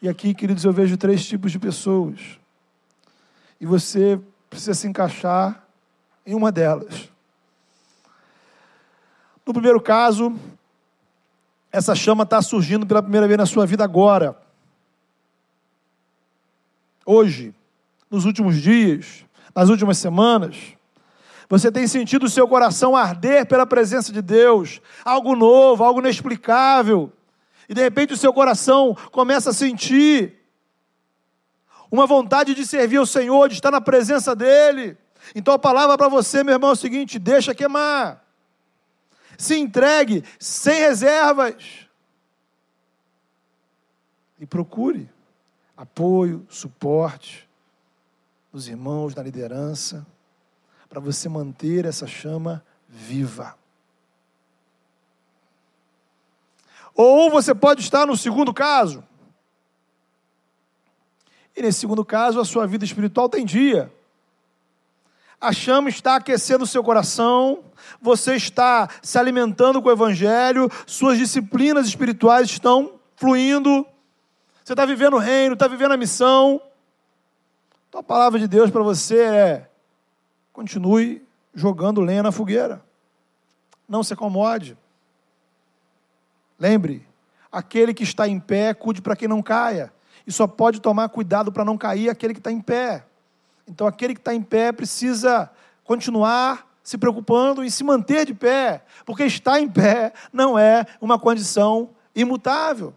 [0.00, 2.38] E aqui, queridos, eu vejo três tipos de pessoas.
[3.60, 5.64] E você precisa se encaixar
[6.24, 7.10] em uma delas.
[9.44, 10.38] No primeiro caso,
[11.72, 14.36] essa chama está surgindo pela primeira vez na sua vida agora.
[17.04, 17.54] Hoje,
[18.10, 20.74] nos últimos dias, nas últimas semanas.
[21.48, 27.10] Você tem sentido o seu coração arder pela presença de Deus, algo novo, algo inexplicável.
[27.68, 30.38] E de repente o seu coração começa a sentir
[31.90, 34.96] uma vontade de servir ao Senhor, de estar na presença dEle.
[35.34, 38.24] Então a palavra para você, meu irmão, é o seguinte: deixa queimar.
[39.36, 41.86] Se entregue sem reservas.
[44.40, 45.10] E procure
[45.76, 47.48] apoio, suporte
[48.52, 50.06] dos irmãos, da liderança,
[50.88, 53.57] para você manter essa chama viva.
[57.00, 59.04] Ou você pode estar no segundo caso.
[61.56, 63.92] E nesse segundo caso, a sua vida espiritual tem dia.
[65.40, 67.62] A chama está aquecendo o seu coração,
[68.02, 73.86] você está se alimentando com o Evangelho, suas disciplinas espirituais estão fluindo,
[74.64, 76.60] você está vivendo o reino, está vivendo a missão.
[77.88, 79.70] Então a palavra de Deus para você é:
[80.52, 82.84] continue jogando lenha na fogueira,
[83.88, 84.76] não se acomode.
[86.58, 87.06] Lembre,
[87.52, 89.92] aquele que está em pé, cuide para que não caia.
[90.26, 93.04] E só pode tomar cuidado para não cair aquele que está em pé.
[93.66, 95.50] Então, aquele que está em pé precisa
[95.84, 101.18] continuar se preocupando em se manter de pé, porque estar em pé não é uma
[101.18, 102.94] condição imutável.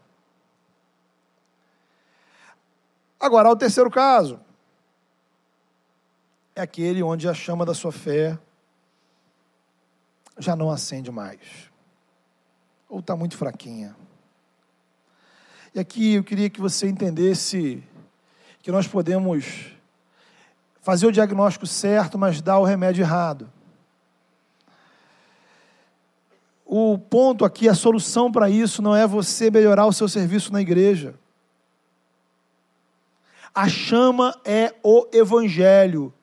[3.19, 4.39] Agora, ao terceiro caso,
[6.55, 8.39] é aquele onde a chama da sua fé
[10.37, 11.70] já não acende mais
[12.91, 13.95] ou está muito fraquinha.
[15.73, 17.81] E aqui eu queria que você entendesse
[18.61, 19.71] que nós podemos
[20.81, 23.49] fazer o diagnóstico certo, mas dar o remédio errado.
[26.65, 30.59] O ponto aqui, a solução para isso não é você melhorar o seu serviço na
[30.59, 31.15] igreja.
[33.55, 36.13] A chama é o evangelho.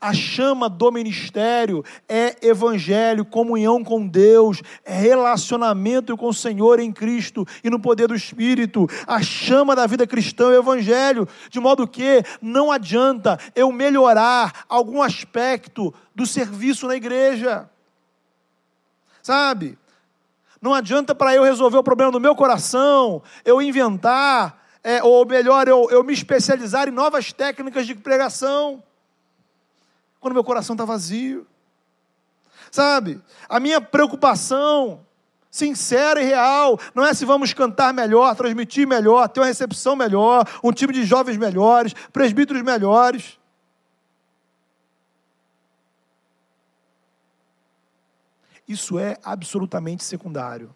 [0.00, 6.92] A chama do ministério é evangelho, comunhão com Deus, é relacionamento com o Senhor em
[6.92, 8.86] Cristo e no poder do Espírito.
[9.06, 15.02] A chama da vida cristã é evangelho, de modo que não adianta eu melhorar algum
[15.02, 17.68] aspecto do serviço na igreja.
[19.22, 19.78] Sabe?
[20.60, 25.68] Não adianta para eu resolver o problema do meu coração, eu inventar, é, ou melhor,
[25.68, 28.82] eu, eu me especializar em novas técnicas de pregação
[30.26, 31.46] quando meu coração está vazio.
[32.72, 33.22] Sabe?
[33.48, 35.06] A minha preocupação
[35.48, 40.44] sincera e real não é se vamos cantar melhor, transmitir melhor, ter uma recepção melhor,
[40.64, 43.38] um time de jovens melhores, presbíteros melhores.
[48.66, 50.74] Isso é absolutamente secundário.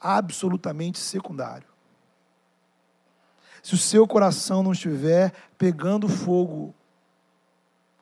[0.00, 1.66] Absolutamente secundário.
[3.60, 6.72] Se o seu coração não estiver pegando fogo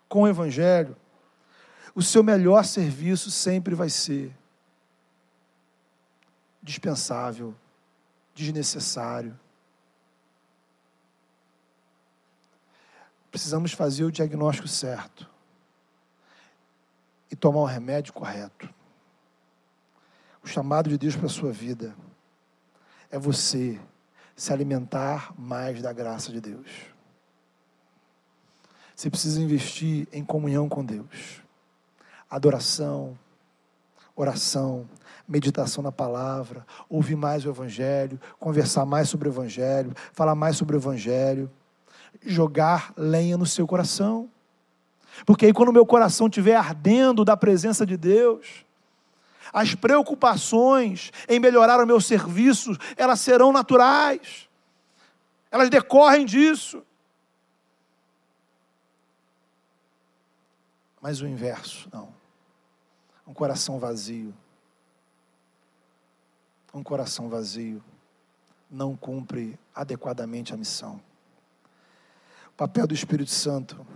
[0.09, 0.97] com o Evangelho,
[1.95, 4.35] o seu melhor serviço sempre vai ser
[6.63, 7.55] dispensável,
[8.35, 9.39] desnecessário.
[13.31, 15.29] Precisamos fazer o diagnóstico certo
[17.31, 18.69] e tomar o remédio correto.
[20.43, 21.97] O chamado de Deus para a sua vida
[23.11, 23.81] é você
[24.35, 26.96] se alimentar mais da graça de Deus.
[28.97, 31.43] Você precisa investir em comunhão com Deus.
[32.31, 33.17] Adoração,
[34.17, 34.89] oração,
[35.29, 40.75] meditação na palavra, ouvir mais o Evangelho, conversar mais sobre o Evangelho, falar mais sobre
[40.75, 41.51] o Evangelho,
[42.25, 44.31] jogar lenha no seu coração.
[45.27, 48.65] Porque aí, quando o meu coração estiver ardendo da presença de Deus,
[49.53, 54.49] as preocupações em melhorar o meu serviço, elas serão naturais,
[55.51, 56.83] elas decorrem disso.
[61.07, 62.09] Mas o inverso, não.
[63.25, 64.35] Um coração vazio.
[66.75, 67.81] Um coração vazio
[68.69, 71.01] não cumpre adequadamente a missão.
[72.49, 73.87] O papel do Espírito Santo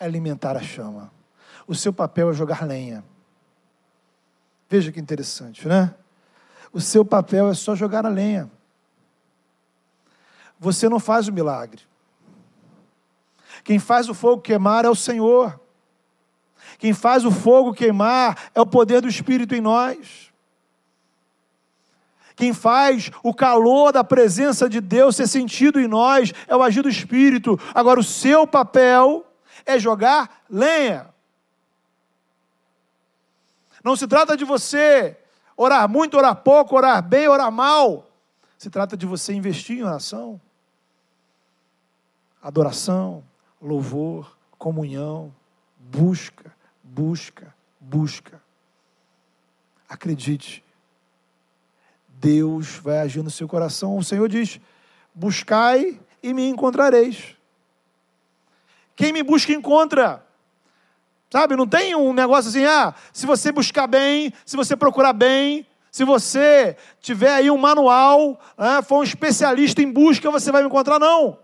[0.00, 1.12] é alimentar a chama.
[1.64, 3.04] O seu papel é jogar lenha.
[4.68, 5.94] Veja que interessante, né?
[6.72, 8.50] O seu papel é só jogar a lenha.
[10.58, 11.82] Você não faz o milagre.
[13.62, 15.67] Quem faz o fogo queimar é o Senhor.
[16.78, 20.32] Quem faz o fogo queimar é o poder do Espírito em nós.
[22.36, 26.82] Quem faz o calor da presença de Deus ser sentido em nós é o agir
[26.82, 27.58] do Espírito.
[27.74, 29.26] Agora, o seu papel
[29.66, 31.12] é jogar lenha.
[33.82, 35.16] Não se trata de você
[35.56, 38.06] orar muito, orar pouco, orar bem, orar mal.
[38.56, 40.40] Se trata de você investir em oração,
[42.40, 43.24] adoração,
[43.60, 45.34] louvor, comunhão,
[45.78, 46.56] busca,
[46.88, 48.40] busca, busca.
[49.88, 50.64] Acredite,
[52.08, 53.96] Deus vai agir no seu coração.
[53.96, 54.60] O Senhor diz:
[55.14, 57.36] buscai e me encontrareis.
[58.96, 60.24] Quem me busca, encontra.
[61.30, 65.66] Sabe, não tem um negócio assim, ah, se você buscar bem, se você procurar bem,
[65.92, 70.68] se você tiver aí um manual, né, for um especialista em busca, você vai me
[70.68, 70.98] encontrar.
[70.98, 71.38] Não.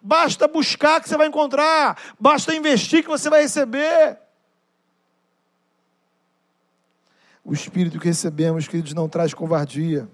[0.00, 4.25] Basta buscar que você vai encontrar, basta investir que você vai receber.
[7.46, 10.08] O Espírito que recebemos, queridos, não traz covardia,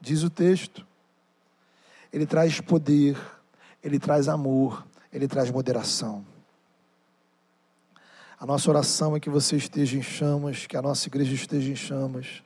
[0.00, 0.86] diz o texto.
[2.12, 3.18] Ele traz poder,
[3.82, 6.24] ele traz amor, ele traz moderação.
[8.38, 11.74] A nossa oração é que você esteja em chamas, que a nossa igreja esteja em
[11.74, 12.44] chamas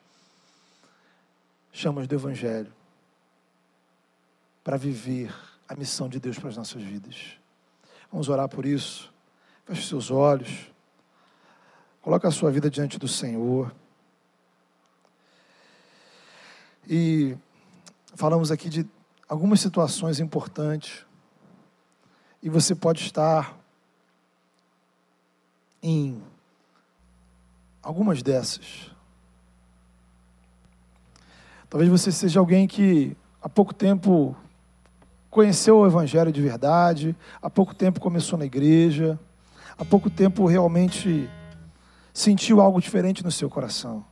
[1.70, 2.72] chamas do Evangelho
[4.64, 5.34] para viver
[5.68, 7.38] a missão de Deus para as nossas vidas.
[8.10, 9.12] Vamos orar por isso.
[9.66, 10.70] Feche seus olhos.
[12.00, 13.70] Coloque a sua vida diante do Senhor.
[16.88, 17.36] E
[18.14, 18.86] falamos aqui de
[19.28, 21.06] algumas situações importantes.
[22.42, 23.56] E você pode estar
[25.82, 26.22] em
[27.82, 28.90] algumas dessas.
[31.68, 34.36] Talvez você seja alguém que há pouco tempo
[35.30, 39.18] conheceu o Evangelho de verdade, há pouco tempo começou na igreja,
[39.78, 41.28] há pouco tempo realmente
[42.12, 44.04] sentiu algo diferente no seu coração.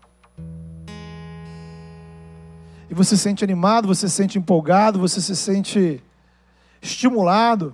[2.91, 6.03] E você se sente animado, você se sente empolgado, você se sente
[6.83, 7.73] estimulado.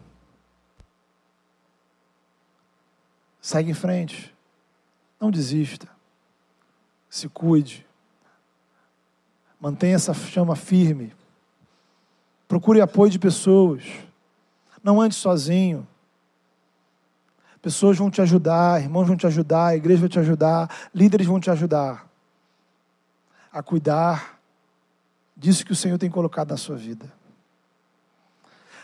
[3.40, 4.34] Segue em frente.
[5.18, 5.88] Não desista.
[7.08, 7.86] Se cuide.
[9.58, 11.14] Mantenha essa chama firme.
[12.46, 13.84] Procure apoio de pessoas.
[14.82, 15.88] Não ande sozinho.
[17.62, 21.40] Pessoas vão te ajudar, irmãos vão te ajudar, a igreja vai te ajudar, líderes vão
[21.40, 22.06] te ajudar
[23.50, 24.35] a cuidar
[25.36, 27.12] disso que o Senhor tem colocado na sua vida.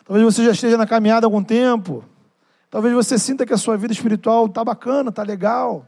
[0.05, 2.05] Talvez você já esteja na caminhada há algum tempo,
[2.73, 5.87] Talvez você sinta que a sua vida espiritual está bacana, está legal.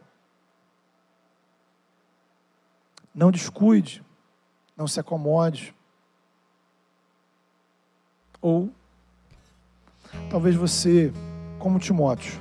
[3.14, 4.04] Não descuide,
[4.76, 5.74] não se acomode.
[8.38, 8.68] Ou
[10.28, 11.10] talvez você,
[11.58, 12.38] como Timóteo,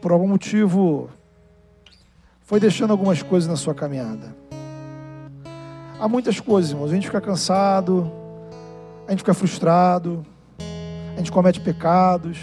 [0.00, 1.10] por algum motivo
[2.40, 4.34] foi deixando algumas coisas na sua caminhada.
[6.02, 6.90] Há muitas coisas, irmãos.
[6.90, 8.10] A gente fica cansado,
[9.06, 10.26] a gente fica frustrado,
[11.14, 12.36] a gente comete pecados,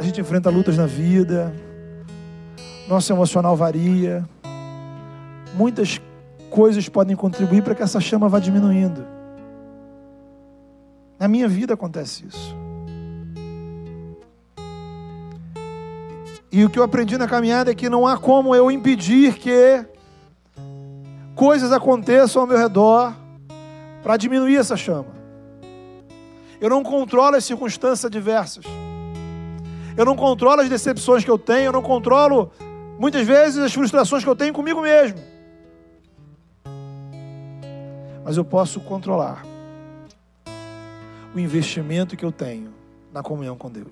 [0.00, 1.54] a gente enfrenta lutas na vida,
[2.88, 4.26] nosso emocional varia.
[5.52, 6.00] Muitas
[6.48, 9.04] coisas podem contribuir para que essa chama vá diminuindo.
[11.20, 12.56] Na minha vida acontece isso.
[16.50, 19.91] E o que eu aprendi na caminhada é que não há como eu impedir que
[21.34, 23.14] coisas aconteçam ao meu redor
[24.02, 25.22] para diminuir essa chama.
[26.60, 28.64] Eu não controlo as circunstâncias adversas.
[29.96, 32.50] Eu não controlo as decepções que eu tenho, eu não controlo
[32.98, 35.18] muitas vezes as frustrações que eu tenho comigo mesmo.
[38.24, 39.44] Mas eu posso controlar
[41.34, 42.72] o investimento que eu tenho
[43.12, 43.88] na comunhão com Deus.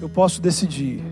[0.00, 1.02] Eu posso decidir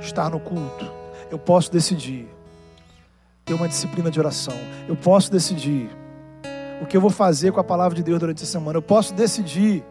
[0.00, 1.05] estar no culto.
[1.30, 2.28] Eu posso decidir
[3.44, 4.54] ter uma disciplina de oração.
[4.88, 5.88] Eu posso decidir
[6.80, 8.78] o que eu vou fazer com a palavra de Deus durante a semana.
[8.78, 9.84] Eu posso decidir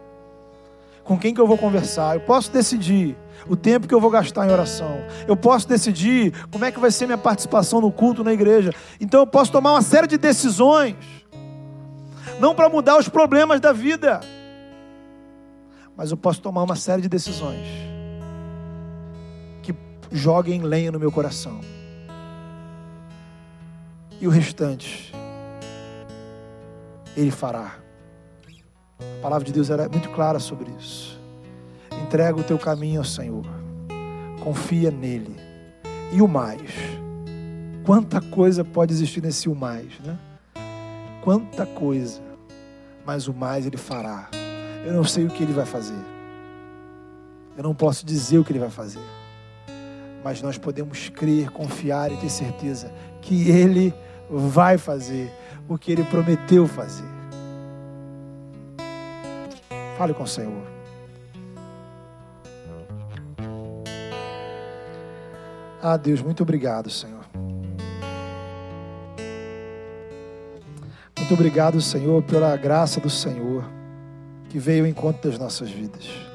[1.04, 2.16] com quem que eu vou conversar.
[2.16, 3.16] Eu posso decidir
[3.48, 4.98] o tempo que eu vou gastar em oração.
[5.26, 8.72] Eu posso decidir como é que vai ser minha participação no culto na igreja.
[9.00, 10.96] Então eu posso tomar uma série de decisões.
[12.38, 14.20] Não para mudar os problemas da vida,
[15.96, 17.95] mas eu posso tomar uma série de decisões
[20.10, 21.60] joguem lenha no meu coração.
[24.20, 25.12] E o restante
[27.16, 27.76] ele fará.
[29.00, 31.18] A palavra de Deus era muito clara sobre isso.
[32.02, 33.44] Entrega o teu caminho ao Senhor.
[34.42, 35.36] Confia nele.
[36.12, 36.70] E o mais?
[37.84, 40.18] Quanta coisa pode existir nesse o mais, né?
[41.22, 42.22] Quanta coisa.
[43.04, 44.28] Mas o mais ele fará.
[44.84, 45.98] Eu não sei o que ele vai fazer.
[47.56, 49.00] Eu não posso dizer o que ele vai fazer.
[50.26, 52.90] Mas nós podemos crer, confiar e ter certeza
[53.22, 53.94] que ele
[54.28, 55.32] vai fazer
[55.68, 57.06] o que ele prometeu fazer.
[59.96, 60.66] Fale com o Senhor.
[65.80, 67.24] Ah, Deus, muito obrigado, Senhor.
[71.16, 73.64] Muito obrigado, Senhor, pela graça do Senhor
[74.48, 76.25] que veio ao encontro das nossas vidas.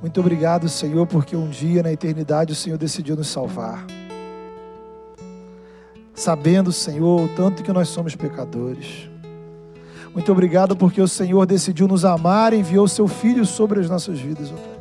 [0.00, 3.84] Muito obrigado, Senhor, porque um dia na eternidade o Senhor decidiu nos salvar.
[6.14, 9.10] Sabendo, Senhor, o tanto que nós somos pecadores.
[10.14, 14.18] Muito obrigado porque o Senhor decidiu nos amar e enviou seu Filho sobre as nossas
[14.18, 14.80] vidas, ó Pai.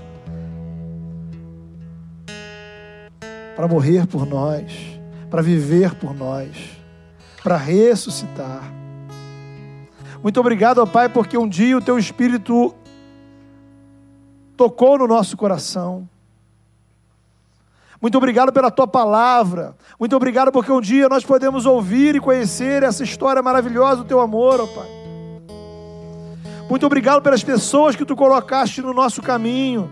[3.56, 4.72] Para morrer por nós,
[5.30, 6.50] para viver por nós,
[7.44, 8.74] para ressuscitar.
[10.24, 12.74] Muito obrigado, ó Pai, porque um dia o teu Espírito
[14.60, 16.06] tocou no nosso coração.
[18.02, 19.74] Muito obrigado pela tua palavra.
[19.98, 24.20] Muito obrigado porque um dia nós podemos ouvir e conhecer essa história maravilhosa do teu
[24.20, 24.90] amor, ó Pai.
[26.70, 29.90] Muito obrigado pelas pessoas que tu colocaste no nosso caminho.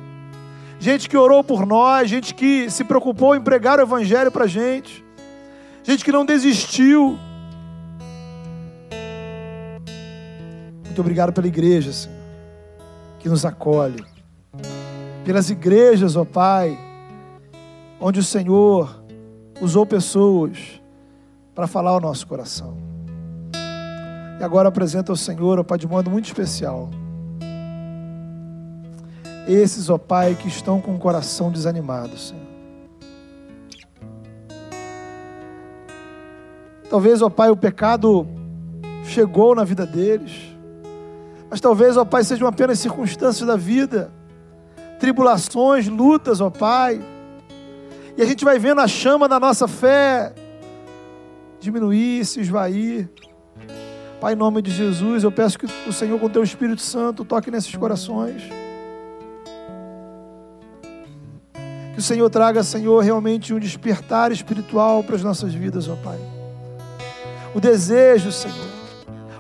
[0.82, 5.02] Gente que orou por nós, gente que se preocupou em pregar o evangelho para gente.
[5.82, 7.18] Gente que não desistiu.
[10.84, 12.18] Muito obrigado pela igreja, Senhor,
[13.18, 14.17] que nos acolhe.
[15.28, 16.80] Pelas igrejas, ó Pai,
[18.00, 19.04] onde o Senhor
[19.60, 20.82] usou pessoas
[21.54, 22.78] para falar ao nosso coração.
[24.40, 26.90] E agora apresenta ao Senhor, ó Pai, de modo muito especial.
[29.46, 32.48] Esses, ó Pai, que estão com o coração desanimado, Senhor.
[36.90, 38.26] Talvez, ó Pai, o pecado
[39.04, 40.56] chegou na vida deles.
[41.50, 44.16] Mas talvez, ó Pai, sejam apenas circunstâncias da vida,
[45.00, 47.02] tribulações, lutas, ó Pai.
[48.18, 50.34] E a gente vai vendo a chama da nossa fé
[51.60, 53.10] diminuir, se esvair.
[54.20, 57.24] Pai, em nome de Jesus, eu peço que o Senhor, com o teu Espírito Santo,
[57.24, 58.42] toque nesses corações.
[61.94, 66.20] Que o Senhor traga, Senhor, realmente um despertar espiritual para as nossas vidas, ó Pai.
[67.54, 68.68] O desejo, Senhor,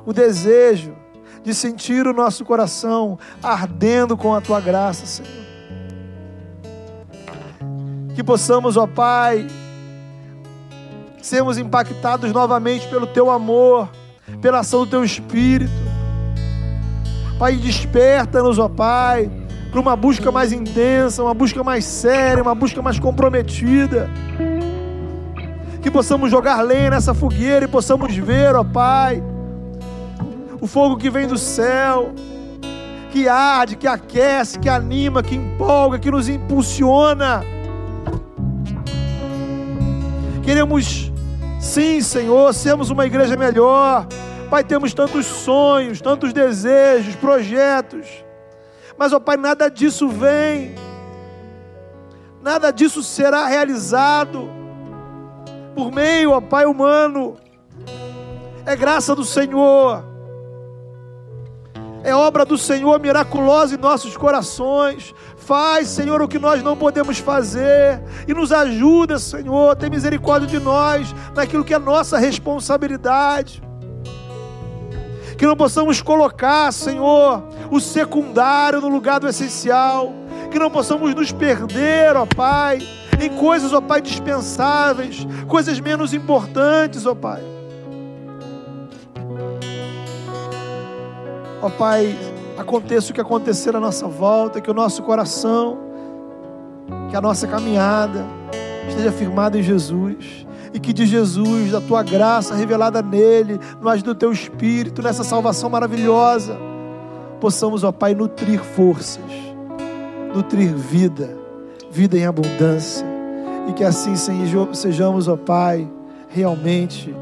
[0.05, 0.95] o desejo
[1.43, 5.46] de sentir o nosso coração ardendo com a tua graça, Senhor.
[8.17, 9.45] Que possamos, ó Pai,
[11.21, 13.87] sermos impactados novamente pelo teu amor
[14.41, 15.71] pela ação do teu Espírito.
[17.37, 19.29] Pai, desperta-nos, ó Pai,
[19.69, 24.09] para uma busca mais intensa, uma busca mais séria, uma busca mais comprometida.
[25.79, 29.21] Que possamos jogar lenha nessa fogueira e possamos ver, ó Pai,
[30.59, 32.15] o fogo que vem do céu,
[33.11, 37.56] que arde, que aquece, que anima, que empolga, que nos impulsiona.
[40.47, 41.11] Queremos
[41.59, 44.07] Sim, Senhor, sermos uma igreja melhor.
[44.49, 48.07] Pai, temos tantos sonhos, tantos desejos, projetos.
[48.97, 50.73] Mas, ó Pai, nada disso vem.
[52.41, 54.49] Nada disso será realizado
[55.75, 57.35] por meio, ó Pai humano.
[58.65, 60.01] É graça do Senhor.
[62.07, 65.13] É obra do Senhor miraculosa em nossos corações.
[65.35, 68.01] Faz, Senhor, o que nós não podemos fazer.
[68.25, 69.75] E nos ajuda, Senhor.
[69.75, 73.61] Tem misericórdia de nós naquilo que é nossa responsabilidade.
[75.37, 80.13] Que não possamos colocar, Senhor, o secundário no lugar do essencial.
[80.49, 82.79] Que não possamos nos perder, ó Pai,
[83.21, 87.56] em coisas, ó Pai, dispensáveis, coisas menos importantes, ó Pai.
[91.61, 92.17] Ó Pai,
[92.57, 95.77] aconteça o que acontecer à nossa volta, que o nosso coração,
[97.09, 98.25] que a nossa caminhada
[98.87, 100.45] esteja firmada em Jesus.
[100.73, 105.69] E que de Jesus, da tua graça revelada nele, nós do teu Espírito, nessa salvação
[105.69, 106.57] maravilhosa,
[107.39, 109.23] possamos, ó Pai, nutrir forças,
[110.35, 111.35] nutrir vida,
[111.89, 113.05] vida em abundância.
[113.67, 114.13] E que assim
[114.73, 115.89] sejamos, ó Pai,
[116.29, 117.15] realmente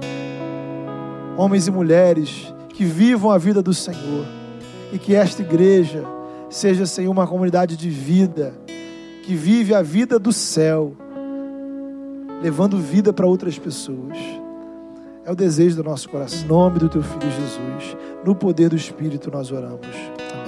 [1.38, 4.26] homens e mulheres que vivam a vida do Senhor
[4.92, 6.04] e que esta igreja
[6.50, 8.54] seja, Senhor, uma comunidade de vida,
[9.24, 10.96] que vive a vida do céu,
[12.42, 14.18] levando vida para outras pessoas.
[15.26, 16.44] É o desejo do nosso coração.
[16.44, 19.88] Em nome do teu filho Jesus, no poder do Espírito nós oramos.
[20.32, 20.45] Amém.